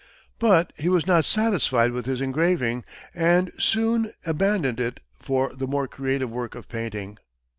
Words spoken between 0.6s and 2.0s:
he was not satisfied